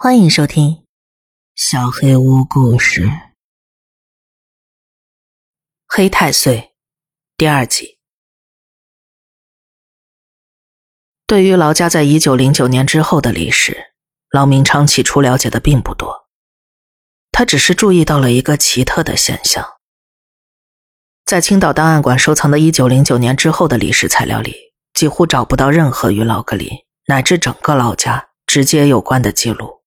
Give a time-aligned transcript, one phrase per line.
[0.00, 0.70] 欢迎收听
[1.56, 3.02] 《小黑屋故事》
[5.88, 6.56] 《黑太岁》
[7.36, 7.98] 第二集。
[11.26, 13.92] 对于劳家在一九零九年之后的历史，
[14.30, 16.28] 劳明昌起初了解的并不多。
[17.32, 19.66] 他只是注意到了一个奇特的现象：
[21.24, 24.54] 在青岛档案馆收藏的一九零九年之后的历史材料里，
[24.94, 26.70] 几乎找不到任何与老格林
[27.06, 29.77] 乃至整个老家直接有关的记录。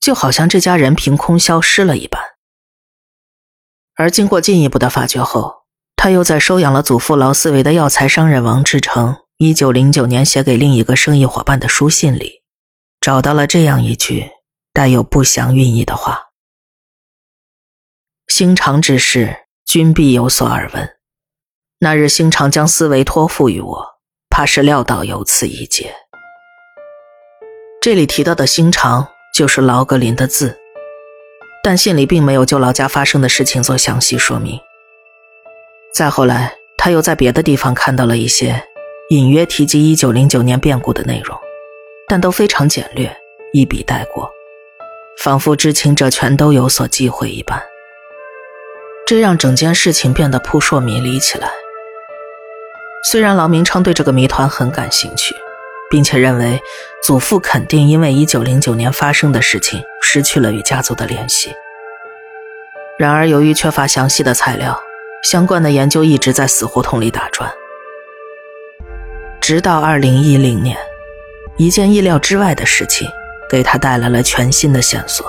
[0.00, 2.20] 就好像这家人凭空消失了一般。
[3.94, 12.42] 而经过进一步的发掘后，他又在收养了祖父劳思维的药材商人王志成一九零九年写给另一个生意伙伴的书信里，
[12.98, 14.30] 找到了这样一句
[14.72, 16.30] 带有不祥寓意的话
[18.28, 20.96] ：“兴长之事，君必有所耳闻。
[21.80, 23.86] 那日兴长将思维托付于我，
[24.30, 25.94] 怕是料到有此一劫。”
[27.82, 29.06] 这里提到的兴长。
[29.40, 30.54] 就是劳格林的字，
[31.64, 34.60] 但信里并没有就劳家发生的事情做详细说明。
[35.94, 38.62] 再后来，他又在别的地方看到了一些
[39.08, 41.40] 隐约提及1909年变故的内容，
[42.06, 43.16] 但都非常简略，
[43.54, 44.30] 一笔带过，
[45.16, 47.62] 仿佛知情者全都有所忌讳一般。
[49.06, 51.50] 这让整件事情变得扑朔迷离起来。
[53.10, 55.34] 虽然劳明昌对这个谜团很感兴趣。
[55.90, 56.62] 并且认为，
[57.02, 61.52] 祖父肯定因为一九零九年发生的事情失去了与家族的联系。
[62.96, 64.80] 然而，由于缺乏详细的材料，
[65.24, 67.50] 相关的研究一直在死胡同里打转。
[69.40, 70.76] 直到二零一零年，
[71.56, 73.08] 一件意料之外的事情
[73.48, 75.26] 给他带来了全新的线索。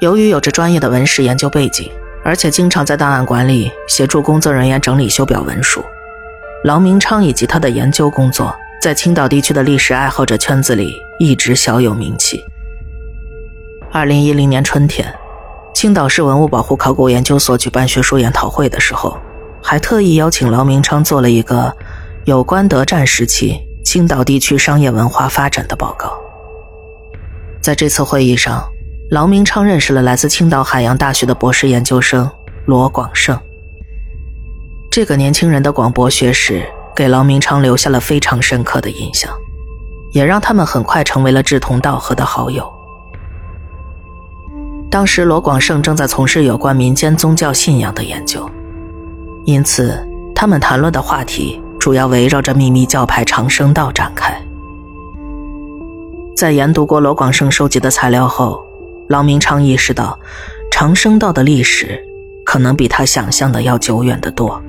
[0.00, 1.90] 由于有着专业的文史研究背景，
[2.24, 5.84] 而且经常在档案馆里协助工作人员整理修表文书。
[6.64, 12.42] 劳明昌以及他的研究工作，在青岛地区的历史爱好者圈子里一直小有名气。
[13.92, 15.14] 二零一零年春天，
[15.74, 19.18] 青岛市文物保护考古研究所举办学术研讨会的时候，
[19.62, 21.70] 还特意邀请劳明昌做了一个
[22.24, 26.14] 有关德战时期青岛地区商业文化发展的报告。
[27.60, 28.66] 在这次会议上，
[29.10, 32.30] 劳明昌认识了来自青岛海洋大学的博士研究生
[32.64, 33.38] 罗广胜。
[34.94, 39.28] 这个年轻人的广博学识给劳明昌留下了非常深刻的印象，
[40.12, 42.72] 也让他们很快成为了志同道合的好友。
[44.88, 48.48] 当时罗广胜正在从事有关民间宗教信仰的研究，
[49.46, 49.98] 因此
[50.32, 54.40] 他们谈论的话题主要围绕着秘密教派长生道展开。
[56.36, 58.64] 在研读过罗广胜收集的材料后，
[59.08, 60.16] 劳明昌意识到，
[60.70, 62.00] 长生道的历史
[62.46, 64.62] 可能比他想象的要久远得多。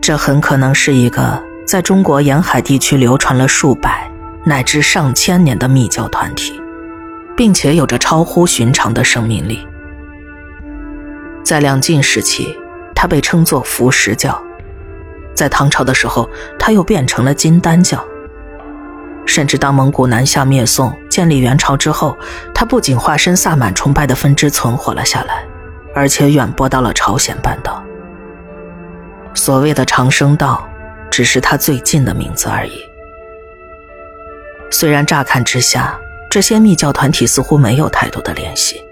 [0.00, 4.08] 这很可能是一个在中国沿海地区流传了数百
[4.44, 6.60] 乃至上千年的密教团体，
[7.36, 9.66] 并且有着超乎寻常的生命力。
[11.42, 12.56] 在两晋时期，
[12.94, 14.32] 它被称作伏石教；
[15.34, 16.28] 在唐朝的时候，
[16.58, 18.04] 它又变成了金丹教。
[19.26, 22.16] 甚至当蒙古南下灭宋，建立元朝之后，
[22.54, 25.44] 它不仅化身萨满崇拜的分支存活了下来，
[25.96, 27.82] 而且远播到了朝鲜半岛。
[29.36, 30.66] 所谓的长生道，
[31.10, 32.80] 只是他最近的名字而已。
[34.70, 38.82] 虽然乍看之下，这些密教团体似乎没有太多的联系，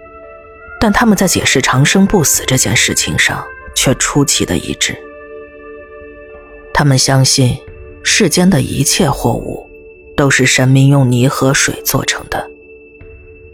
[0.78, 3.44] 但他们在解释长生不死这件事情上
[3.74, 4.96] 却出奇的一致。
[6.74, 7.58] 他们相信，
[8.02, 9.68] 世间的一切货物
[10.14, 12.50] 都是神明用泥和水做成的，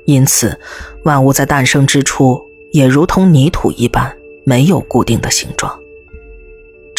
[0.07, 0.59] 因此，
[1.05, 2.43] 万物在诞生之初
[2.73, 4.15] 也如同泥土一般，
[4.45, 5.80] 没有固定的形状。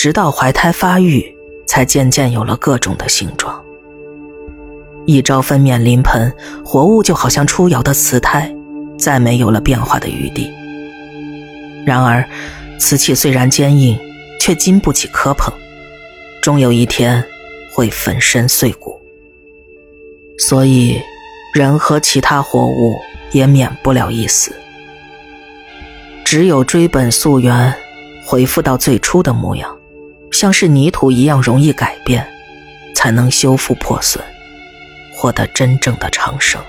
[0.02, 1.24] 直到怀胎发育，
[1.68, 3.64] 才渐渐有了各种的形状。
[5.06, 6.36] 一朝分娩临盆，
[6.66, 8.52] 活物就好像出窑的瓷胎，
[8.98, 10.52] 再没有了变化的余地。
[11.86, 12.28] 然而，
[12.80, 13.96] 瓷器虽然坚硬，
[14.40, 15.54] 却经不起磕碰，
[16.42, 17.24] 终有一天
[17.72, 19.00] 会粉身碎骨。
[20.40, 21.00] 所以，
[21.54, 22.96] 人和其他活物
[23.34, 24.52] 也免不了一死。
[26.26, 27.72] 只有追本溯源，
[28.26, 29.78] 回复到最初的模样。
[30.32, 32.26] 像是泥土一样容易改变，
[32.96, 34.24] 才能修复破损，
[35.14, 36.60] 获得真正的长生。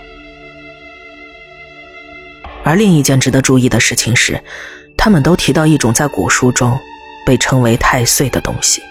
[2.64, 4.42] 而另一件值得注意的事情是，
[4.96, 6.78] 他们都提到一种在古书中
[7.24, 8.82] 被称为太岁的东西，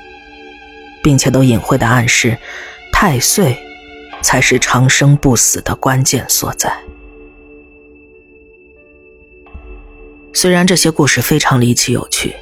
[1.04, 2.38] 并且都隐晦的暗示，
[2.92, 3.58] 太岁
[4.22, 6.74] 才是长生不死的关键所在。
[10.34, 12.36] 虽然这些故事非常离奇有趣，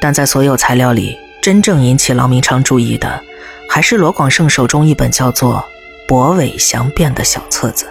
[0.00, 1.16] 但在所有材料里。
[1.40, 3.22] 真正引起劳明昌注意的，
[3.68, 5.64] 还是罗广胜手中一本叫做
[6.06, 7.86] 《博伟祥变的小册子。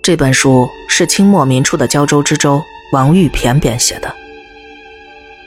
[0.00, 2.62] 这本书是清末民初的胶州知州
[2.92, 4.14] 王玉骈编写的。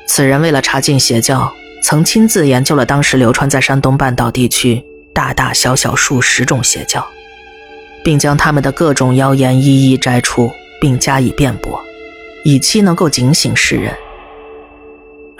[0.06, 4.84] 此人为了查禁邪教，曾亲自研究了当时流传在山东半岛地区
[5.14, 7.04] 大大小小数十种邪教，
[8.04, 11.82] 并将他们的各种谣言一一摘出，并加以辩驳，
[12.44, 13.96] 以期能够警醒世人。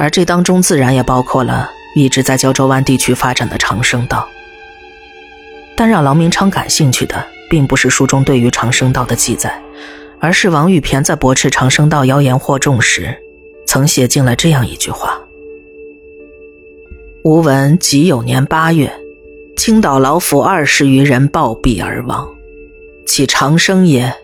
[0.02, 4.28] 而这当中自然也包括了一直在胶州湾地区发展的长生道。
[5.78, 7.24] 但让郎明昌感兴趣的。
[7.52, 9.62] 并不是书中对于长生道的记载，
[10.22, 13.14] 而是王玉骈在驳斥长生道谣言惑众时，
[13.66, 15.20] 曾写进了这样一句话
[17.26, 18.90] ：“吾闻己酉年八月，
[19.58, 22.26] 青岛老府二十余人暴毙而亡，
[23.06, 24.16] 岂长生也？”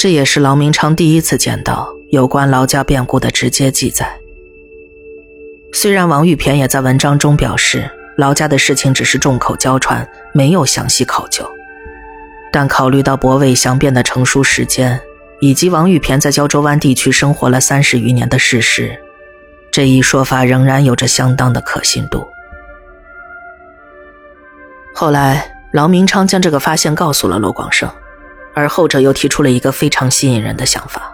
[0.00, 4.06] 这也是劳明昌第一次见到有关劳家变故的直接记载。
[5.72, 7.90] 虽然王玉骈也在文章中表示。
[8.18, 11.50] 劳家的事情只是众口交传，没有详细考究。
[12.52, 15.00] 但考虑到博伟祥变的成书时间，
[15.40, 18.94] 以及王玉骈在胶州湾地区生活了三十余年的事实，
[19.70, 22.28] 这一说法仍然有着相当的可信度。
[24.94, 27.90] 后来，劳明昌将这个发现告诉了罗广胜，
[28.52, 31.11] 而后者又提出了一个非常吸引人的想法：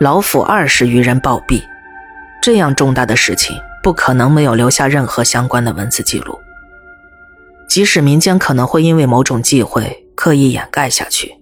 [0.00, 1.62] 老府二十余人暴毙，
[2.42, 3.56] 这样重大的事情。
[3.80, 6.38] 不可能没有留下任何相关的文字记录。
[7.68, 11.32] 即使民间可能会因为某种忌讳刻意掩盖下去，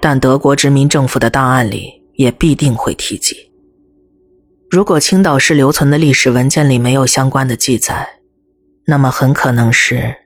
[0.00, 3.52] 但德国殖民政府的档案里也必定会提及。
[4.70, 8.08] 如果青岛市留存的历史文件里没有相关的记载，
[8.86, 10.16] 那么很可能是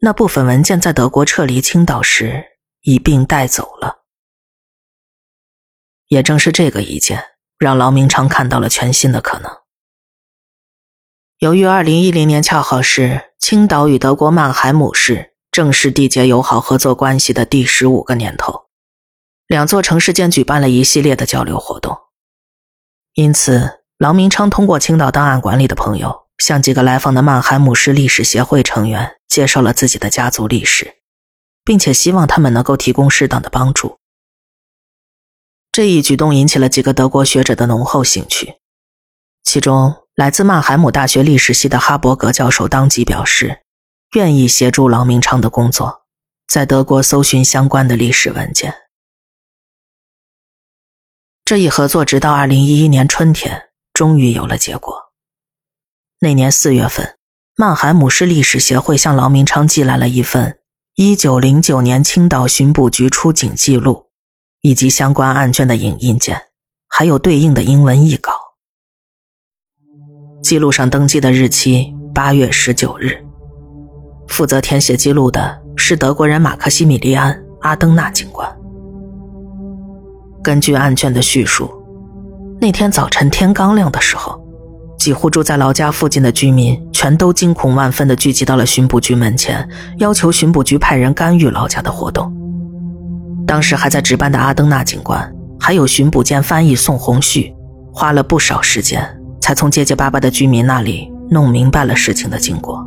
[0.00, 2.44] 那部分文件在德国撤离青岛时
[2.82, 4.03] 一并带走了。
[6.14, 7.24] 也正是这个意见，
[7.58, 9.50] 让劳明昌看到了全新的可能。
[11.38, 18.66] 由于二零一零年恰好是青岛与德国曼海姆市正式缔结友好合作关系的第十五个年头，
[19.48, 21.98] 两座城市间举办了一系列的交流活动。
[23.14, 30.94] 因此，劳明昌通过青岛档案馆里的朋友，向几个来访的曼海姆市历史协会成员介绍了自己的家族历史，
[31.64, 33.98] 并且希望他们能够提供适当的帮助。
[35.74, 38.60] 这一举动引起了几个德国学者的浓厚兴趣，
[39.42, 39.96] 其中。
[40.14, 43.64] 来自曼海姆大学历史系的哈伯格教授当即表示，
[44.14, 46.04] 愿意协助劳明昌的工作，
[46.46, 48.72] 在德国搜寻相关的历史文件。
[51.44, 55.12] 这一合作直到二零一一年春天，终于有了结果。
[56.20, 57.16] 那年四月份，
[57.56, 60.60] 曼海姆市历史协会向劳明昌寄来了一份
[60.94, 64.03] 一九零九年青岛巡捕局出警记录，
[64.64, 66.40] 以及相关案卷的影印件，
[66.88, 68.32] 还有对应的英文译稿。
[70.42, 73.22] 记录上登记的日期八月十九日，
[74.26, 78.50] 负责填写记录的是德国人马克西米利安·阿登纳警官。
[80.42, 81.70] 根据案卷的叙述，
[82.58, 84.42] 那天早晨天刚亮的时候，
[84.98, 89.68] 几户住在老家附近的居民全都惊恐万分地聚集到了巡捕局门前，
[89.98, 92.34] 要求巡捕局派人干预老家的活动。
[93.46, 97.54] 当时还在值班的阿登纳警官，还有巡捕兼翻译宋红旭，
[97.92, 99.20] 花了不少时间。
[99.40, 102.82] 才从结结巴巴的居民那里弄明白了事情的经过。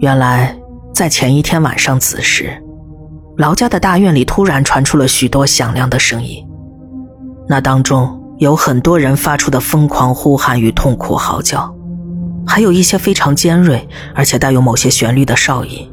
[0.00, 0.56] 原来，
[0.92, 2.60] 在前一天晚上子时，
[3.36, 6.44] 劳家的大院里突然传出了许多响亮的声音，
[7.48, 11.72] 那当中有很多人发出的疯狂呼喊与痛苦嚎叫，
[12.44, 15.89] 还有一些非常尖锐而且带有某些旋律的哨音。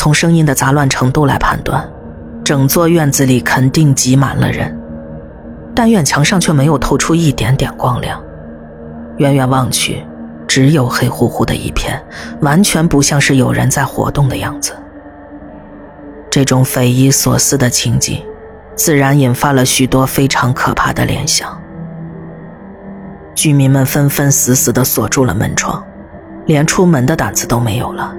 [0.00, 1.86] 从声音的杂乱程度来判断，
[2.42, 4.74] 整座院子里肯定挤满了人。
[5.74, 8.18] 但院墙上却没有透出一点点光亮，
[9.18, 10.02] 远远望去，
[10.48, 12.02] 只有黑乎乎的一片，
[12.40, 14.72] 完全不像是有人在活动的样子。
[16.30, 18.24] 这种匪夷所思的情景，
[18.74, 21.60] 自然引发了许多非常可怕的联想。
[23.34, 25.84] 居民们纷纷死死地锁住了门窗，
[26.46, 28.14] 连出门的胆子都没有了，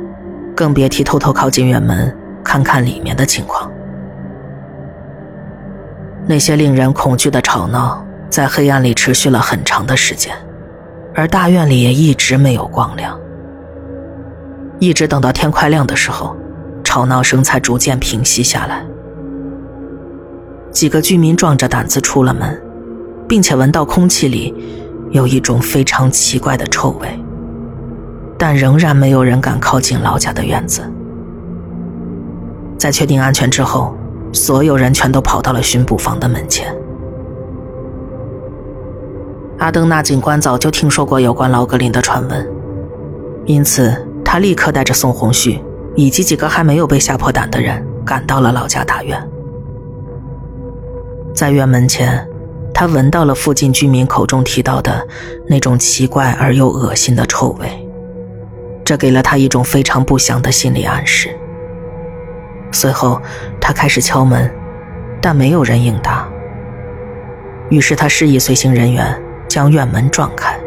[0.62, 3.68] 更别提偷偷靠近院门看看里面的情况。
[6.28, 10.36] 那些令人恐惧的吵闹在黑暗里持续了很长的时间，
[11.16, 13.20] 而大院里也一直没有光亮。
[14.78, 16.36] 一直等到天快亮的时候，
[16.84, 18.86] 吵闹声才逐渐平息下来。
[20.70, 22.62] 几个居民壮着胆子出了门，
[23.28, 24.54] 并且闻到空气里
[25.10, 27.20] 有一种非常奇怪的臭味，
[28.42, 30.82] 但仍然没有人敢靠近老家的院子。
[32.76, 33.96] 在确定安全之后。
[34.34, 36.74] 所有人全都跑到了巡捕房的门前。
[39.58, 42.48] 阿登纳警官早就听说过有关劳格林的传闻，
[43.46, 43.94] 因此
[44.24, 45.62] 他立刻带着宋红旭
[45.98, 49.22] 以及几个还没有被吓破胆的人赶到了老家大院。
[51.34, 52.26] 在院门前，
[52.74, 55.06] 他闻到了附近居民口中提到的
[55.46, 57.91] 那种奇怪而又恶心的臭味，
[58.84, 61.30] 这给了他一种非常不祥的心理暗示。
[62.72, 63.22] 随后，
[63.60, 64.50] 他开始敲门，
[65.22, 66.28] 但没有人应答。
[67.70, 70.58] 于是他示意随行人员将院门撞开。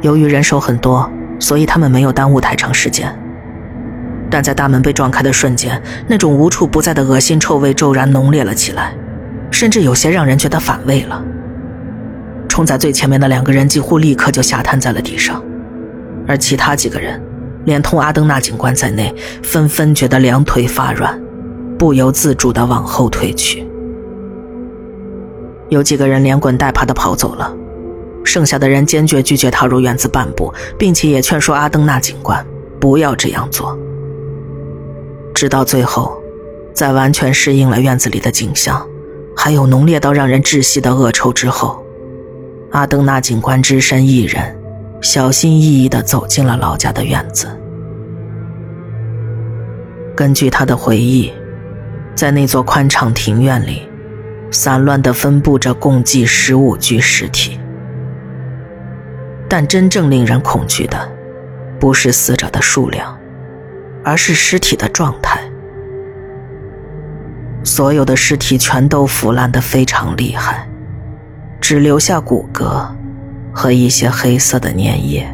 [0.00, 3.14] 由于人手很多，所以他们没有耽误太长时间。
[4.30, 8.94] 但在大门被撞开的瞬间，那种无处不在的恶心臭味骤然浓烈了起来。
[9.50, 11.22] 甚至有些让人觉得反胃了。
[12.48, 15.42] 冲在最前面的两个人几乎立刻就吓瘫在了地上，
[16.26, 17.20] 而其他几个人，
[17.64, 21.20] 连同阿登纳警官在内，纷纷觉得两腿发软，
[21.78, 23.66] 不由自主地往后退去。
[25.68, 27.54] 有几个人连滚带爬地跑走了，
[28.24, 32.46] 剩下的人坚决拒绝踏入院子半步，并且也劝说阿登纳警官
[32.78, 33.78] 不要这样做。
[35.34, 36.22] 直到最后，
[36.74, 38.86] 在完全适应了院子里的景象。
[39.34, 41.82] 还有浓烈到让人窒息的恶臭之后，
[42.70, 44.54] 阿登纳警官只身一人，
[45.02, 47.48] 小心翼翼地走进了老家的院子。
[50.16, 51.32] 根据他的回忆，
[52.14, 53.82] 在那座宽敞庭院里，
[54.52, 57.58] 散乱地分布着共计十五具尸体。
[59.48, 61.10] 但真正令人恐惧的，
[61.80, 63.18] 不是死者的数量，
[64.04, 65.40] 而是尸体的状态。
[67.64, 70.68] 所有的尸体全都腐烂的非常厉害，
[71.60, 72.86] 只留下骨骼
[73.52, 75.26] 和一些黑色的粘液。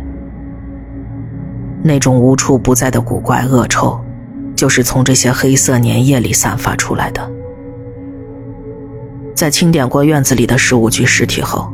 [1.83, 3.99] 那种无处不在的古怪恶臭，
[4.57, 7.31] 就是从这些黑色粘液里散发出来的。
[9.35, 11.73] 在清点过院子里的十五具尸体后，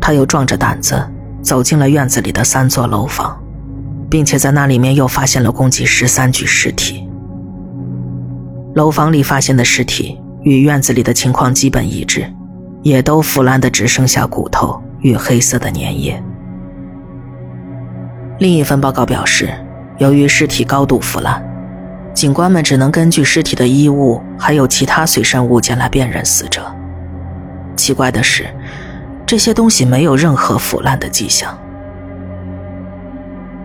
[0.00, 1.06] 他又壮着胆子
[1.42, 3.38] 走进了院子里的三座楼房，
[4.08, 7.06] 并且在那里面又发现了共计十三具尸体。
[8.74, 12.26] 楼房里发现的尸体与院子里的情况基本一致，
[12.82, 16.20] 也都腐烂的只剩下骨头与黑色的粘液。
[18.38, 19.48] 另一份报告表示，
[19.98, 21.40] 由于尸体高度腐烂，
[22.12, 26.60] 警官们只能根据尸体的衣物还有其他随身物件来辨认死者。
[27.76, 28.46] 奇怪的是，
[29.24, 31.56] 这些东西没有任何腐烂的迹象。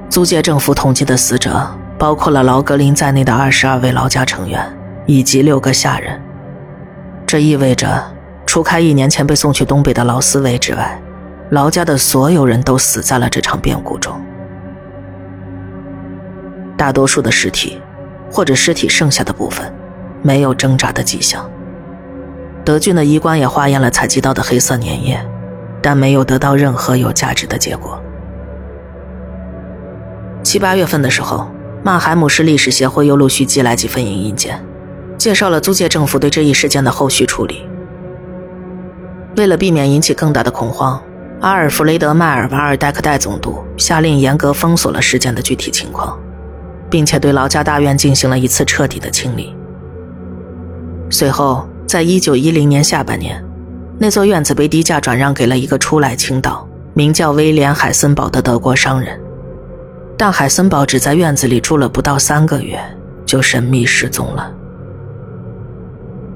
[0.09, 1.67] 租界政府统计的死者
[1.97, 4.63] 包括了劳格林在内的二十二位劳家成员。
[5.05, 6.21] 以及六个下人，
[7.25, 8.03] 这意味着，
[8.45, 11.01] 除开一年前被送去东北的劳斯维之外，
[11.49, 14.21] 劳家的所有人都死在了这场变故中。
[16.77, 17.81] 大多数的尸体，
[18.31, 19.73] 或者尸体剩下的部分，
[20.21, 21.49] 没有挣扎的迹象。
[22.63, 25.19] 德俊的医官也化验了采集到的黑色粘液，
[25.81, 27.99] 但没有得到任何有价值的结果。
[30.43, 31.49] 七八月份的时候，
[31.83, 34.63] 曼海姆市历史协会又陆续寄来几份影印件。
[35.17, 37.67] 介绍了租界政府对这一事件的后续处理。
[39.35, 41.01] 为了避免引起更大的恐慌，
[41.41, 46.19] 阿尔弗雷德·迈尔瓦尔戴克代总督下令严格封锁了事件的具体情况，
[46.89, 49.55] 并且对劳家大院进行了一次彻底的清理。
[51.09, 53.41] 随后，在一九一零年下半年，
[53.97, 59.17] 那座院子被低价转让给了一个初来青岛、名叫威廉·海森堡的德国商人，
[60.17, 62.77] 但海森堡只在院子里住了不到三个月，
[63.25, 64.51] 就神秘失踪了。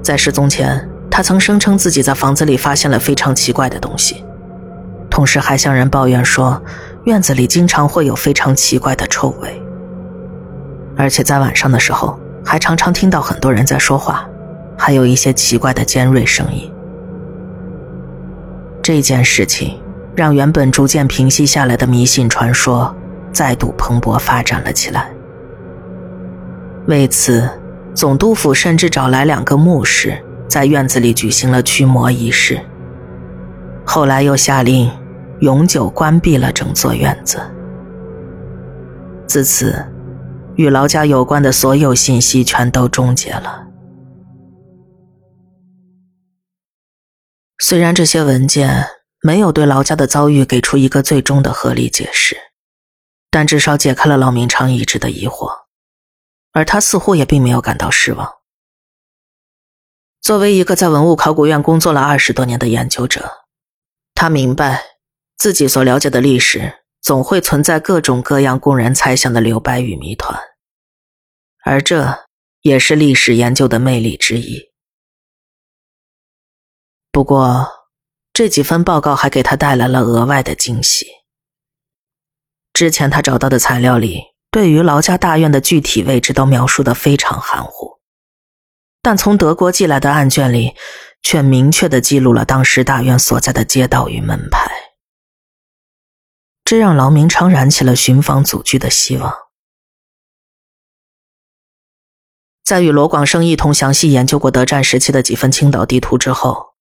[0.02, 4.24] 在失踪前，他曾声称自己在房子里发现了非常奇怪的东西，
[5.14, 6.60] 同时还向人抱怨说，
[7.04, 9.62] 院子里经常会有非常奇怪的臭味，
[10.98, 14.28] 而且在晚上的时候还常常听到很多人在说话，
[14.76, 16.68] 还有一些奇怪的尖锐声音。
[18.82, 19.80] 这件事情
[20.16, 22.92] 让原本逐渐平息下来的迷信传说
[23.32, 25.12] 再度蓬勃发展了起来。
[26.88, 27.48] 为此。
[27.94, 30.18] 总督府甚至找来两个牧师，
[30.48, 32.60] 在院子里举行了驱魔仪式。
[33.86, 34.90] 后来又下令
[35.44, 37.38] 永久关闭了整座院子。
[39.28, 39.86] 自此，
[40.56, 43.68] 与劳家有关的所有信息全都终结了。
[47.60, 48.88] 虽然这些文件
[49.22, 52.38] 没有对劳家的遭遇给出一个最终的合理解释，
[53.30, 55.50] 但至少解开了老明昌一直的疑惑。
[56.54, 58.32] 而他似乎也并没有感到失望。
[60.22, 63.30] 作为一个在文物考古院工作了二十多年的研究者，
[64.16, 64.82] 他明白
[65.38, 70.40] 自己所了解的历史总会存在各种各样供人猜想的留白与谜团，
[71.64, 72.26] 而这
[72.62, 74.72] 也是历史研究的魅力之一。
[77.12, 77.68] 不过，
[78.32, 81.06] 这几份报告还给他带来了额外的惊喜。
[82.72, 88.00] 之前他找到的材料里，对于劳家大院的具体位置都描述的非常含糊，
[89.02, 90.74] 但从德国寄来的案卷里，
[91.22, 94.72] 却明确的记录了当时大院所在的街道与门牌。
[96.64, 99.34] 这让劳明昌燃起了寻访祖居的希望。
[102.64, 106.76] 在与罗广生一同详细研究过德战时期的几份青岛地图之后，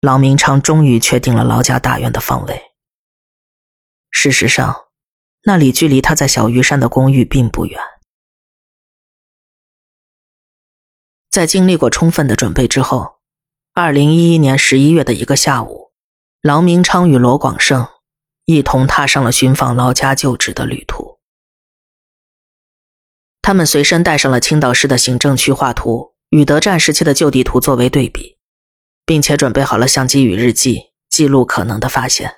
[0.00, 2.62] 劳明昌终于确定了劳家大院的方位。
[4.10, 4.88] 事实上，
[5.44, 7.80] 那里距离他在小鱼山的公寓并不远。
[11.30, 13.16] 在经历过充分的准备之后，
[13.72, 15.92] 二零一一年十一月的一个下午，
[16.42, 17.88] 劳明昌与罗广胜
[18.46, 21.18] 一同踏上了寻访劳家旧址的旅途。
[23.42, 28.38] 他们随身带上了青岛市的行政区划图与德战时期的旧地图作为对比，
[29.04, 32.36] 并且准备好了相机与日记，记录可能的发现。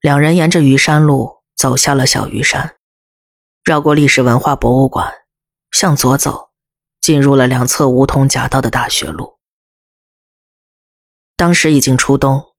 [0.00, 2.76] 两人沿着鱼山路走下了小鱼山，
[3.62, 5.12] 绕过历史文化博物馆，
[5.70, 6.52] 向左走，
[7.02, 9.38] 进入了两侧梧桐夹道的大学路。
[11.36, 12.49] 当时已经初冬，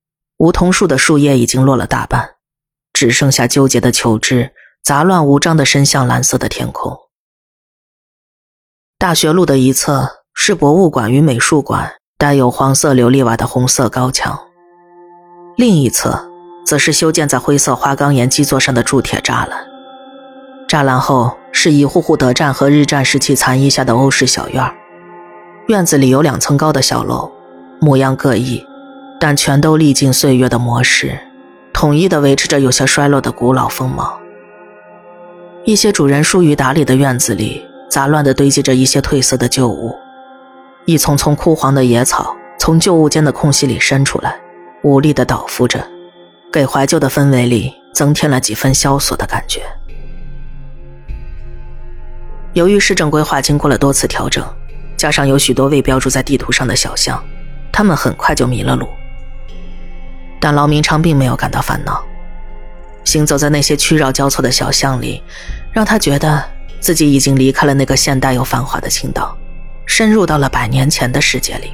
[0.41, 2.31] 梧桐树的树叶已经落了大半，
[2.93, 4.51] 只剩下纠结的球枝。
[4.83, 6.97] 杂乱无章的伸向蓝色的天空。
[8.97, 14.35] 大学路的一侧是博物馆与美术馆，带有黄色琉璃瓦的红色高墙；
[15.55, 16.27] 另一侧
[16.65, 19.67] 则是修建在灰色花岗岩基座上的铸铁栅栏。
[20.67, 24.75] 栅栏后是一户户德战和日战时期残遗下的欧式小院
[25.67, 27.31] 院子里有两层高的小楼，
[27.79, 28.65] 模样各异，
[29.23, 31.15] 但全都历尽岁月的磨蚀，
[31.71, 34.19] 统一的维持着有些衰落的古老风貌。
[35.63, 39.95] 一些主人疏于打理的院子里，杂乱地堆积着一些褪色的旧物，
[40.85, 44.41] 一丛丛枯黄的野草从旧物间的空隙里伸出来，
[44.81, 45.87] 无力地倒伏着，
[46.51, 49.61] 给怀旧的氛围里增添了几分萧索的感觉。
[52.53, 54.43] 由于市政规划经过了多次调整，
[54.97, 57.23] 加上有许多未标注在地图上的小巷，
[57.71, 58.87] 他们很快就迷了路。
[60.41, 62.03] 但劳明昌并没有感到烦恼。
[63.05, 65.23] 行走在那些曲绕交错的小巷里，
[65.71, 66.43] 让他觉得
[66.79, 69.37] 自己已经离开了那个现代又繁华的青岛，
[69.85, 71.71] 深入到了百年前的世界里。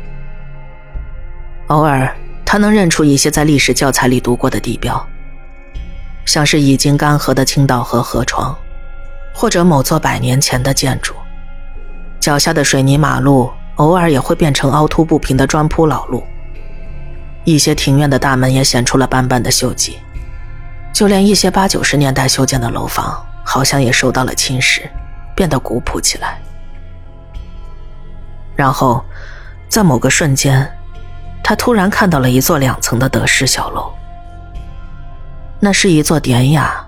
[1.67, 5.05] 偶尔，他能认出一些在历史教材里读过的地标，
[6.25, 8.57] 像是已经干涸的青岛河河床，
[9.33, 11.13] 或者某座百年前的建筑。
[12.19, 16.23] 脚下的水泥马路，偶尔也会变成凹凸不平的砖铺老路。
[17.47, 19.97] 一些庭院的大门也显出了斑斑的锈迹。
[20.93, 24.81] 就连一些八九十年代修建的楼房，好像也受到了侵蚀，
[25.33, 26.41] 变得古朴起来。
[28.53, 29.01] 然后，
[29.69, 30.69] 在某个瞬间，
[31.41, 33.89] 他突然看到了一座两层的德式小楼。
[35.61, 36.85] 那是一座典雅，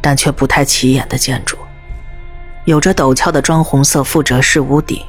[0.00, 1.56] 但却不太起眼的建筑，
[2.64, 5.00] 有着陡峭的砖红色覆折式屋顶，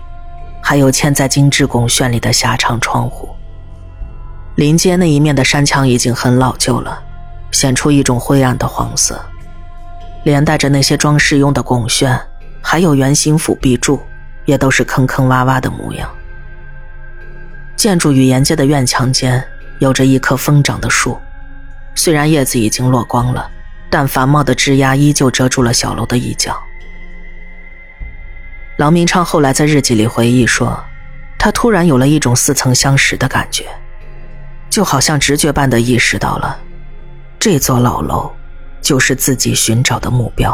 [0.62, 3.36] 还有嵌在精致拱券里的狭长窗户。
[4.56, 7.02] 临街那一面的山墙已经很老旧了。
[7.52, 9.24] 显出一种灰暗的黄色，
[10.24, 12.20] 连带着那些装饰用的拱券，
[12.64, 14.02] 还有圆形辅壁柱，
[14.46, 16.10] 也都是坑坑洼洼的模样。
[17.76, 19.42] 建筑与沿街的院墙间
[19.78, 21.16] 有着一棵疯长的树，
[21.94, 23.48] 虽然叶子已经落光了，
[23.88, 26.60] 但繁茂的枝丫依旧遮住了小楼的一角。
[28.78, 30.84] 劳明昌后来在日记里回忆说，
[31.38, 33.68] 他突然有了一种似曾相识的感觉，
[34.74, 36.58] 就好像直觉般的意识到了。
[37.38, 38.32] 这座老楼，
[38.82, 40.52] 就是自己寻找的目标。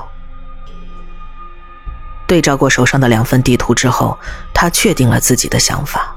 [2.28, 4.20] 对照过手上的两份地图之后，
[4.54, 6.14] 他确定了自己的想法，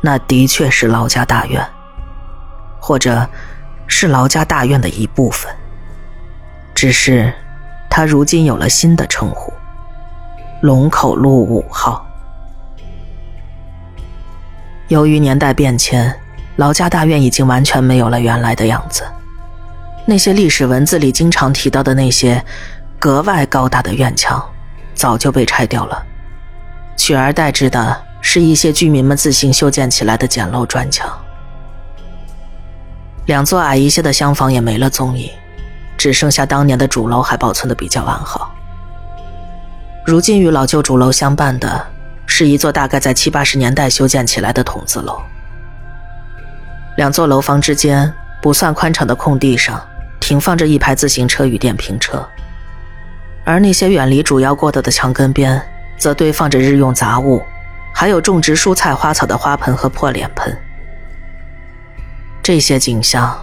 [0.00, 1.68] 那的确是劳家大院，
[2.78, 3.28] 或者，
[3.88, 5.52] 是劳家大院的一部分。
[6.76, 7.34] 只是，
[7.90, 9.52] 他如今有了新的称呼——
[10.62, 12.06] 龙口路五号。
[14.86, 16.16] 由于年代变迁，
[16.60, 19.02] 老家大院已经完全没有了原来的样子。
[20.04, 22.44] 那些历史文字里经常提到的那些
[22.98, 24.38] 格外高大的院墙，
[24.94, 26.04] 早就被拆掉了，
[26.98, 31.10] 取而代之的是一些居民们自行修建起来的简陋砖墙。
[33.24, 35.30] 两座矮一些的厢房也没了踪影，
[35.96, 38.54] 只剩下当年的主楼还保存的比较完好。
[40.04, 41.86] 如今与老旧主楼相伴的
[42.26, 45.18] 是一座大概在七八十年代修建起来的筒子楼。
[47.00, 49.80] 两座楼房之间不算宽敞的空地上。
[50.20, 52.22] 停放着一排自行车与电瓶车，
[53.42, 55.60] 而那些远离主要过道的墙根边，
[55.96, 57.42] 则堆放着日用杂物，
[57.94, 60.54] 还有种植蔬菜花草的花盆和破脸盆。
[62.42, 63.34] 这些景象，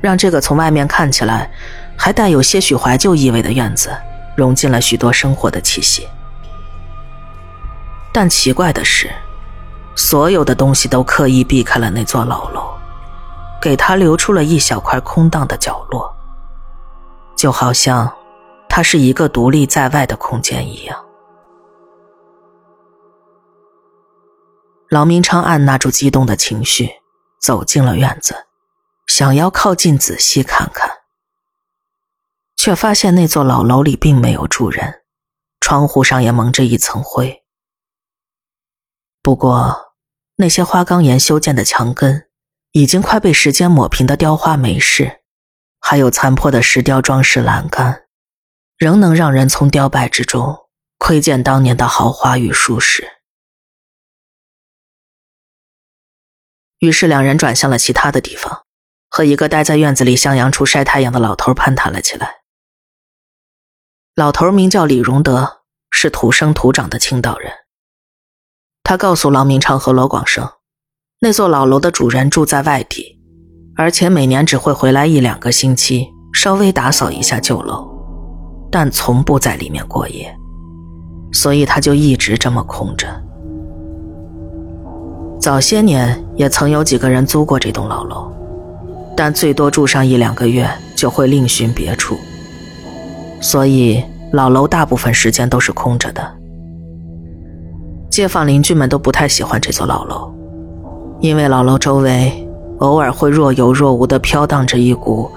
[0.00, 1.48] 让这个从外面看起来
[1.96, 3.96] 还带有些许怀旧意味的院子
[4.36, 6.08] 融进了许多生活的气息。
[8.12, 9.08] 但奇怪的是，
[9.94, 12.68] 所有的东西都刻意避开了那座老楼，
[13.66, 16.14] 给他留出了一小块空荡的角落，
[17.36, 18.16] 就好像
[18.68, 21.04] 他是一个独立在外的空间一样。
[24.88, 26.92] 劳明昌按捺住激动的情绪，
[27.40, 28.46] 走进了院子。
[29.08, 30.88] 想要靠近仔细看看，
[32.54, 35.02] 却发现那座老楼里并没有住人，
[35.58, 37.42] 窗户上也蒙着一层灰。
[39.20, 39.94] 不过，
[40.36, 42.28] 那些花岗岩修建的墙根，
[42.76, 45.22] 已经快被时间抹平的雕花美饰，
[45.80, 48.04] 还有残破的石雕装饰栏杆，
[48.76, 53.10] 仍能让人从雕败之中窥见当年的豪华与舒适。
[56.80, 58.66] 于是，两人转向了其他的地方。
[59.08, 62.42] 和一个待在院子里向阳处晒太阳的老头攀谈了起来。
[64.14, 67.50] 老头名叫李荣德，是土生土长的青岛人。
[68.82, 70.52] 他告诉劳明昌和罗广生，
[71.26, 73.18] 那座老楼的主人住在外地，
[73.74, 77.84] 而且每年只会回来一两个星期，稍微打扫一下旧楼，
[78.70, 80.32] 但从不在里面过夜，
[81.32, 83.08] 所以他就一直这么空着。
[85.40, 88.32] 早些年也曾有几个人租过这栋老楼。
[89.16, 92.16] 但最多住上一两个月，就会另寻别处。
[93.40, 94.00] 所以
[94.32, 96.22] 老楼大部分时间都是空着的。
[98.12, 100.32] 街坊邻居们都不太喜欢这座老楼，
[101.20, 102.46] 因为老楼周围
[102.78, 105.30] 偶尔会若有若无地飘荡着一股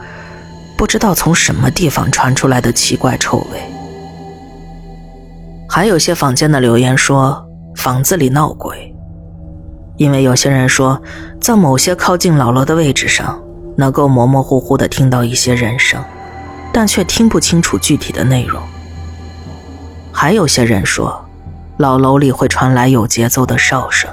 [0.78, 3.60] 不知道从什么地方传出来的奇怪臭味。
[5.68, 8.96] 还有些坊间的留言说房子里闹鬼，
[9.98, 11.02] 因为有些人说
[11.40, 13.40] 在某些靠近老楼的位置上。
[13.78, 16.04] 能够模模糊糊的听到一些人声，
[16.74, 18.62] 但却听不清楚具体的内容。
[20.12, 21.26] 还有些人说，
[21.78, 24.12] 老楼里会传来有节奏的哨声。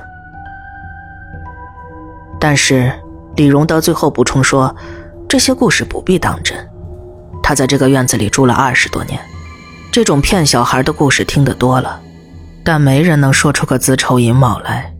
[2.40, 2.92] 但是
[3.36, 4.74] 李荣德最后补充说，
[5.28, 6.56] 这些故事不必当真。
[7.42, 9.20] 他在这个院子里住了二十多年，
[9.92, 12.00] 这种骗小孩的故事听得多了，
[12.64, 14.92] 但没人能说出个子丑寅卯来。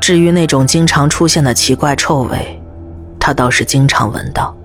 [0.00, 2.60] 至于那种经常出现的奇怪臭味，
[3.18, 4.56] 他倒是经常闻到，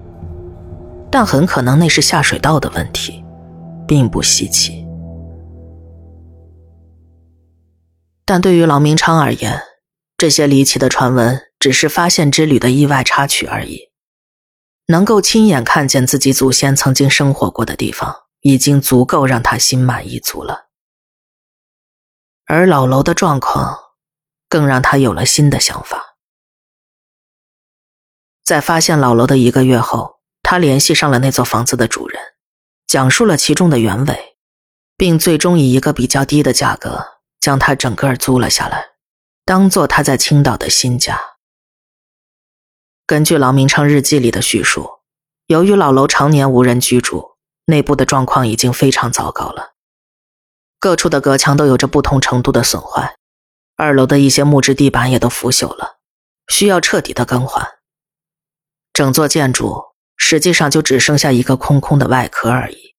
[1.12, 3.24] 但很可能那是下水道的问题，
[3.86, 4.88] 并不稀奇。
[8.24, 9.62] 但对于郎明昌而言，
[10.18, 13.92] 这些离奇的传闻只是发现之旅的意外插曲而已。
[14.88, 20.68] 能够亲眼看见自己祖先曾经生活过的地方，已经足够让他心满意足了。
[22.46, 23.86] 而老楼的状况。
[24.48, 26.16] 更让他有了新的想法。
[28.44, 32.22] 在发现老楼的一个月后，他联系上了那座房子的主人，
[32.88, 34.38] 讲述了其中的原委，
[34.96, 37.04] 并最终以一个比较低的价格
[37.42, 38.86] 将它整个租了下来，
[39.46, 41.22] 当做他在青岛的新家。
[43.06, 45.02] 根据老明昌日记里的叙述，
[45.46, 49.74] 由于老楼常年无人居住，内部的状况已经非常糟糕了，
[50.80, 53.18] 各处的隔墙都有着不同程度的损坏。
[53.76, 56.00] 二楼的一些木质地板也都腐朽了，
[56.48, 57.64] 需要彻底的更换。
[58.94, 59.84] 整座建筑
[60.18, 62.96] 实际上就只剩下一个空空的外壳而已。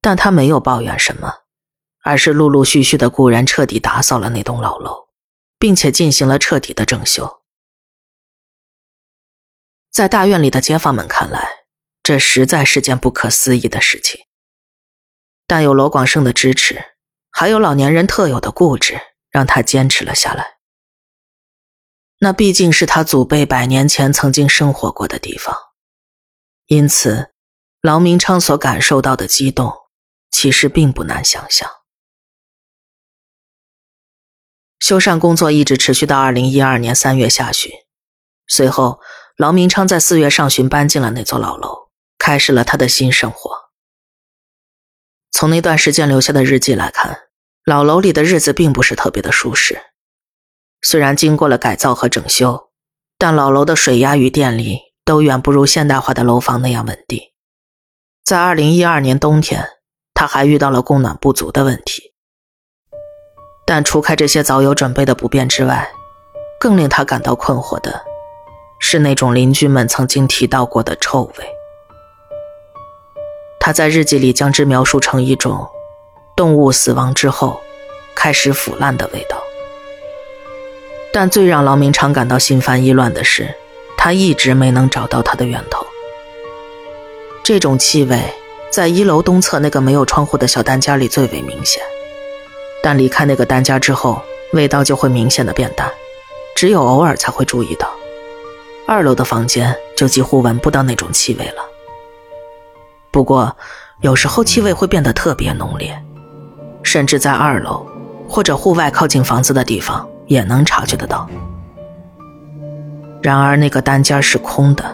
[0.00, 1.40] 但他没有抱怨什么，
[2.02, 5.01] 而是陆陆续续的雇人彻底打扫了那栋老楼，
[5.62, 7.42] 并且进行了彻底的整修。
[9.92, 11.66] 在大院里的街坊们看来，
[12.02, 14.22] 这实在是件不可思议的事情。
[15.46, 16.96] 但有罗广胜的支持，
[17.30, 19.00] 还有老年人特有的固执。
[19.32, 20.58] 让他坚持了下来。
[22.18, 25.56] 那毕竟是他祖辈百年前曾经生活过的地方，
[26.66, 27.32] 因此，
[27.80, 29.72] 劳明昌所感受到的激动，
[30.30, 31.81] 其实并不难想象。
[34.82, 37.70] 修缮工作一直持续到二零一二年三月下旬，
[38.48, 38.98] 随后，
[39.36, 43.52] 劳明昌在四月上旬搬进了那座老楼，开始了他的新生活。
[45.30, 47.16] 从那段时间留下的日记来看。
[47.64, 49.80] 老楼里的日子并不是特别的舒适，
[50.80, 52.72] 虽然经过了改造和整修，
[53.16, 57.20] 但老楼的水压与电力都远不如现代化的楼房那样稳定。
[58.24, 59.64] 在二零一二年冬天，
[60.12, 62.11] 他还遇到了供暖不足的问题。
[63.64, 65.90] 但除开这些早有准备的不便之外，
[66.58, 68.02] 更令他感到困惑的，
[68.78, 71.46] 是那种邻居们曾经提到过的臭味。
[73.60, 75.68] 他在日记里将之描述成一种。
[76.34, 77.60] 动物死亡之后，
[78.14, 79.36] 开始腐烂的味道。
[81.12, 83.54] 但最让劳明昌感到心烦意乱的是，
[83.98, 85.86] 他一直没能找到它的源头。
[87.44, 88.18] 这种气味
[88.70, 91.82] 在一楼东侧那个没有窗户的小单间里最为明显，
[92.82, 94.20] 但离开那个单间之后，
[94.52, 95.90] 味道就会明显的变淡，
[96.56, 97.88] 只有偶尔才会注意到。
[98.86, 101.62] 二楼的房间就几乎闻不到那种气味了。
[103.12, 103.56] 不过，
[104.00, 105.96] 有时候气味会变得特别浓烈，
[106.82, 107.86] 甚至在二楼
[108.28, 111.28] 或者户外靠近房子的地方也能察觉得到。
[113.22, 114.84] 然而，那个单间是空的，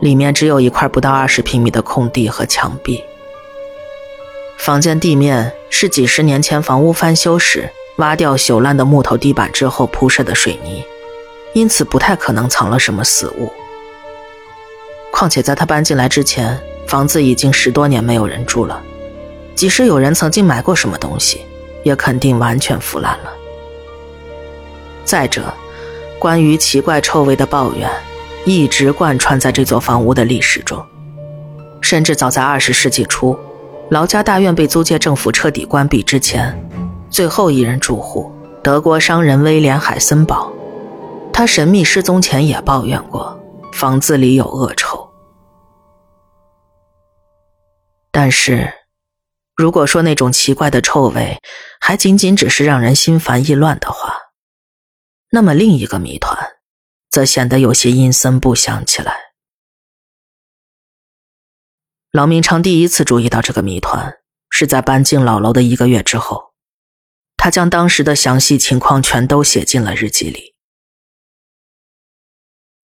[0.00, 3.02] 里面只有一块不到二十平米的空地和墙壁。
[4.60, 10.84] 房间地面是几十年前房屋翻修时挖掉朽烂的木头地板之后铺设的水泥，
[11.54, 13.50] 因此不太可能藏了什么死物。
[15.10, 18.82] 况且，在他搬进来之前，房子已经十多年没有人住了，
[19.54, 21.40] 即使有人曾经买过什么东西，
[21.82, 23.32] 也肯定完全腐烂了。
[25.06, 25.54] 再者，
[26.18, 27.90] 关于奇怪臭味的抱怨，
[28.44, 30.84] 一直贯穿在这座房屋的历史中，
[31.80, 33.38] 甚至早在二十世纪初，
[33.90, 36.56] 劳家大院被租界政府彻底关闭之前，
[37.10, 40.52] 最后一人住户德国商人威廉海森堡，
[41.32, 43.36] 他神秘失踪前也抱怨过
[43.72, 45.10] 房子里有恶臭。
[48.12, 48.72] 但是，
[49.56, 51.40] 如果说那种奇怪的臭味
[51.80, 54.14] 还仅仅只是让人心烦意乱的话，
[55.32, 56.38] 那么另一个谜团，
[57.10, 59.29] 则显得有些阴森不祥起来。
[62.10, 64.18] 郎明昌第一次注意到这个谜团，
[64.48, 66.54] 是在搬进老楼的一个月之后，
[67.36, 70.56] 他将当时的详细情况全都写进了日记里。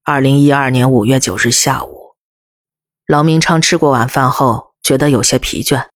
[0.04, 2.14] 二零一二年五月九日下午，
[3.04, 5.88] 郎明昌吃过晚饭后，觉得有些疲倦，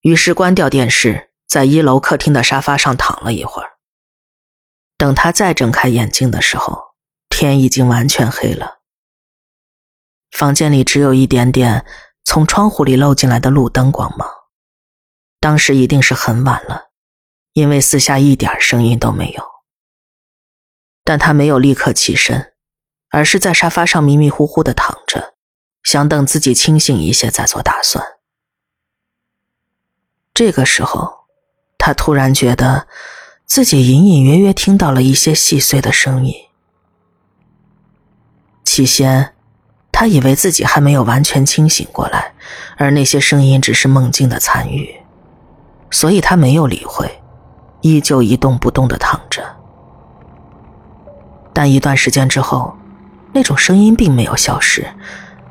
[0.00, 3.74] 于是关掉电视，在一楼客厅的沙发上躺了一会儿。
[4.98, 6.96] 等他再睁开眼睛的时候，
[7.28, 8.80] 天已经完全黑了。
[10.32, 11.86] 房间里只有一点点
[12.26, 14.28] 从窗户里漏进来的路灯光芒。
[15.40, 16.90] 当时一定是很晚了，
[17.52, 19.42] 因为四下一点声音都没有。
[21.04, 22.52] 但他没有立刻起身，
[23.10, 25.34] 而是在沙发上迷迷糊糊的躺着，
[25.84, 28.04] 想等自己清醒一些再做打算。
[30.34, 31.26] 这个时候，
[31.78, 32.88] 他突然觉得。
[33.48, 36.34] 自己隐隐约约听到了一些细碎的声音。
[38.64, 39.35] 起先，
[39.98, 42.34] 他以为自己还没有完全清醒过来，
[42.76, 44.94] 而那些声音只是梦境的残余，
[45.90, 47.10] 所以他没有理会，
[47.80, 49.42] 依旧一动不动的躺着。
[51.54, 52.76] 但一段时间之后，
[53.32, 54.86] 那种声音并没有消失，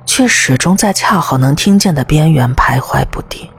[0.06, 3.50] 却始终在恰好能听见的边缘徘徊不定。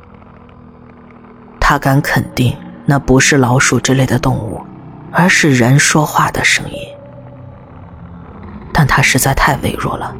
[1.58, 2.56] 他敢肯定。
[2.88, 4.64] 那不是老鼠之类的动物，
[5.10, 6.78] 而是人说话的声音。
[8.72, 10.14] 但它实在太微弱了，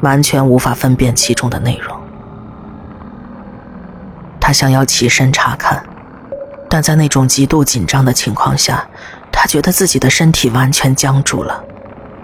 [0.00, 1.98] 完全无法分辨其中的内容。
[4.40, 5.84] 他想要起身查看，
[6.68, 8.86] 但在那种极度紧张的情况下，
[9.30, 11.62] 他觉得自己的身体完全僵住了，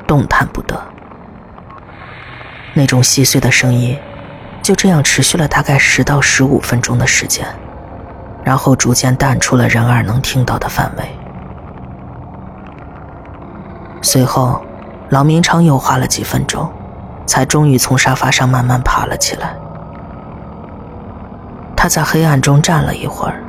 [0.06, 0.80] 动弹不得。
[2.72, 3.98] 那种细碎的声音，
[4.62, 7.46] 就这样持续了大概十到十五分钟的时间。
[8.42, 11.04] 然后逐渐淡出了人耳能听到的范围。
[14.02, 14.62] 随后，
[15.08, 16.70] 老明昌又花了几分钟，
[17.26, 19.54] 才终于从沙发上慢慢爬了起来。
[21.76, 23.42] 他在黑暗中站了一会儿，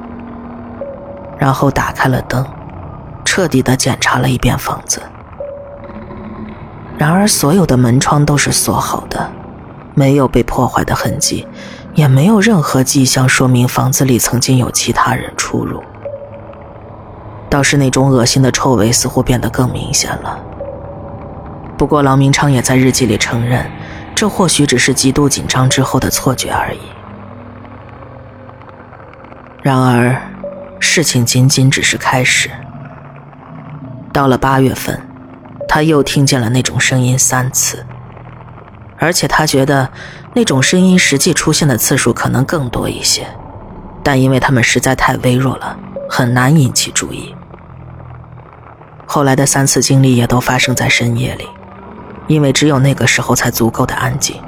[1.38, 2.46] 然后打开了灯，
[3.24, 5.02] 彻底的检查了一遍房子。
[6.98, 9.30] 然而，所有的门窗都是锁好的，
[9.94, 11.48] 没有被破坏的痕迹。
[11.94, 15.82] 也没有任何迹象说明房子里曾经有其他人出入，
[17.50, 20.38] 倒是那种恶心的臭味似乎变得更明显了。
[21.78, 23.70] 不过，郎明昌也在日记里承认，
[24.16, 26.80] 这或许只是极度紧张之后的错觉而已。
[29.62, 30.16] 然而，
[30.80, 32.50] 事情仅仅只是开始。
[34.14, 35.02] 到了八月份，
[35.68, 37.86] 他又听见了那种声音三次。
[38.98, 39.90] 而且他觉得，
[40.34, 43.28] 那种声音实际出现的次数可能更多一些，
[44.02, 45.78] 但因为他们实在太微弱了，
[46.10, 47.36] 很难引起注意。
[49.06, 51.46] 后来的三次经历也都发生在深夜里，
[52.28, 54.42] 因为只有那个时候才足够的安静，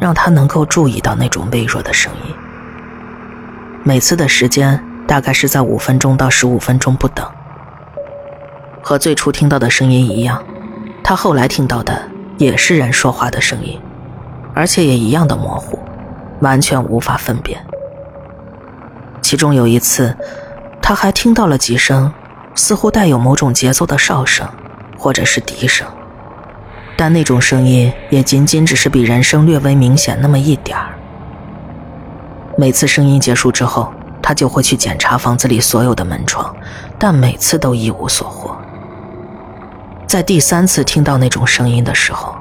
[0.00, 2.34] 让他能够注意到那种微弱的声音。
[3.82, 7.26] 每次的时间大概是在五分钟到十五分钟不等。
[8.82, 10.42] 和最初听到的声音一样，
[11.02, 12.10] 他后来听到的。
[12.38, 13.78] 也是人说话的声音，
[14.52, 15.78] 而且也一样的模糊，
[16.40, 17.64] 完全无法分辨。
[19.20, 20.16] 其中有一次，
[20.80, 22.12] 他还听到了几声
[22.56, 24.48] 似乎带有某种节奏的哨声，
[24.98, 25.86] 或者是笛声。
[26.96, 30.94] 但那种声音也仅仅只是比人声略微明显那么一点儿。
[32.56, 36.54] 每次声音结束之后，他就会去检查房子里所有的门窗，
[36.98, 38.56] 但每次都一无所获。
[40.06, 42.34] 在第三次听到那种声音的时候，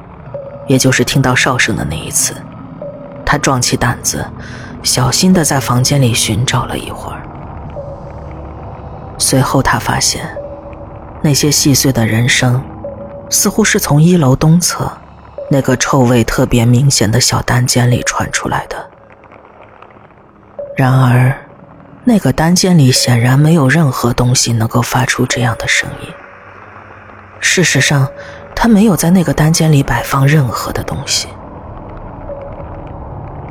[0.67, 2.35] 也就是听到哨声的那一次，
[3.25, 4.25] 他壮起胆子，
[4.83, 7.21] 小心的在房间里寻找了一会儿。
[9.17, 10.29] 随后他发现，
[11.21, 12.61] 那些细碎的人声，
[13.31, 14.91] 似乎是从一楼东侧
[15.49, 18.91] 那个臭味特别明显的小单间里传出来的。
[20.75, 21.33] 然而，
[22.03, 26.09] 那个单间里显然没有任何东西能够发出这样的声音。
[27.39, 28.07] 事实上，
[28.53, 31.27] 他没有在那个单间里摆放任何的东西。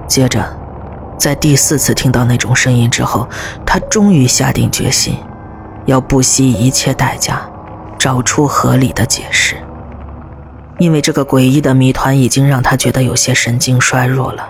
[0.06, 0.44] 接着，
[1.18, 3.28] 在第四次听到那种声音之后，
[3.64, 5.16] 他终于下定决心，
[5.86, 7.48] 要不惜一切代价
[7.98, 9.56] 找出合理的解释。
[10.80, 14.48] 因为这个诡异的谜团已经让他觉得有些神经衰弱了。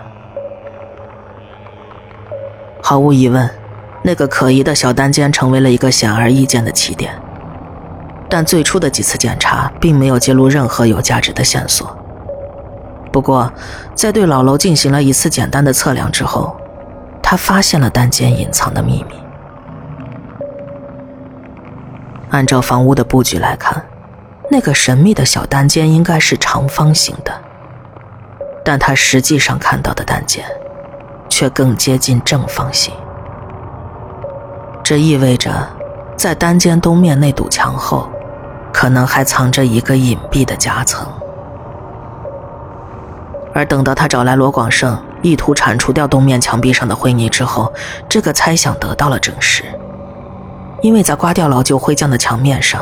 [2.81, 3.51] 毫无疑问，
[4.05, 7.13] 那个可疑的小单间成为了一个显而易见的起点。
[8.29, 11.97] 但最初的几次检查并没有揭露任何有价值的线索。
[13.11, 13.53] 不过，
[13.97, 16.57] 在对老楼进行了一次简单的测量之后，
[17.21, 19.17] 他发现了单间隐藏的秘密。
[22.29, 23.85] 按照房屋的布局来看，
[24.51, 27.33] 那个神秘的小单间应该是长方形的，
[28.65, 30.45] 但他实际上看到的单间，
[31.29, 32.93] 却更接近正方形。
[34.83, 35.51] 这意味着，
[36.17, 38.11] 在单间东面那堵墙后。
[38.73, 41.05] 可能还藏着一个隐蔽的夹层，
[43.53, 47.71] 而等到他找来罗广胜，意图铲除掉东面墙壁上的灰泥之后，
[48.09, 49.65] 这个猜想得到了证实。
[50.83, 52.81] 因为在刮掉老旧灰浆的墙面上，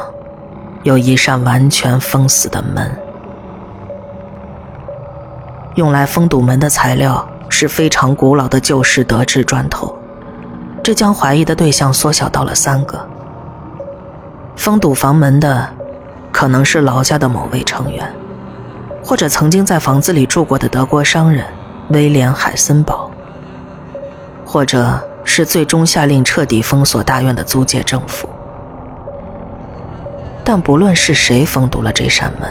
[0.83, 2.91] 有一扇完全封死的门。
[5.75, 9.97] 用来封堵门的材料是非常古老的旧式德制砖头，
[10.83, 13.07] 这将怀疑的对象缩小到了三个。
[14.57, 15.69] 封堵房门的。
[16.31, 18.15] 可能是劳家的某位成员，
[19.03, 21.45] 或者曾经在房子里住过的德国商人
[21.89, 23.11] 威廉·海森堡，
[24.45, 28.29] 或者是最终下令彻底封锁大院的租界政府。
[30.51, 32.49] 但不论是谁封堵了这扇门，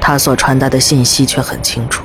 [0.00, 2.04] 他所传达的信息却很清楚，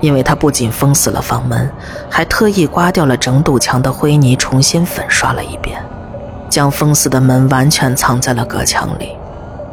[0.00, 1.68] 因为他不仅封死了房门，
[2.08, 5.82] 还特意刮掉了整堵墙的灰泥，重新粉刷了一遍，
[6.48, 9.16] 将封死的门完全藏在了隔墙里。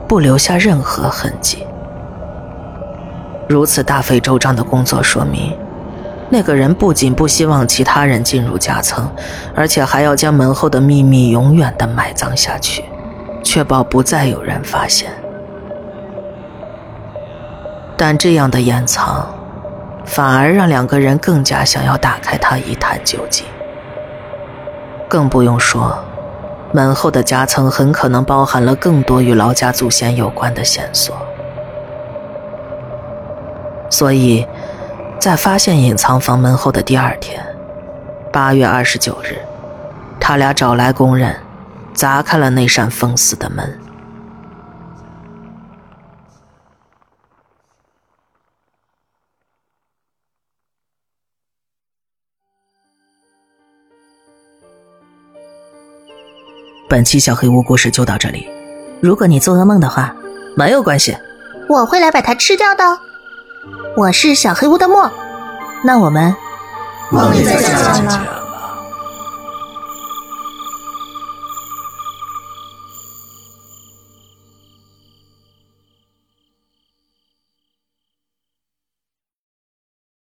[0.07, 1.63] 不留下任何痕迹。
[3.47, 5.55] 如此大费周章的工作说明，
[6.31, 9.07] 那个人不仅不希望其他人进入夹层，
[9.53, 12.83] 而且还要将门后的秘密永远的埋葬下去，
[13.45, 15.09] 确保不再有人发现。
[17.95, 19.25] 但这样的掩藏，
[20.03, 23.45] 反而让两个人更加想要打开它一探究竟。
[25.07, 25.97] 更不用说。
[26.73, 31.15] 门后的夹层很可能包含了更多与劳家祖先有关的线索，
[33.89, 34.45] 所以，
[35.17, 37.41] 在发现隐藏房门后的第二天，
[38.29, 39.37] 八月二十九日，
[40.19, 41.33] 他俩找来工人，
[41.95, 43.79] 砸开了那扇封死的门。
[56.87, 58.47] 本期小黑屋故事就到这里。
[59.01, 60.15] 如果你做噩梦的话，
[60.55, 61.17] 没有关系，
[61.67, 62.83] 我会来把它吃掉的。
[63.97, 65.11] 我是小黑屋的墨，
[65.83, 66.35] 那我们
[67.09, 68.44] 梦里再见了。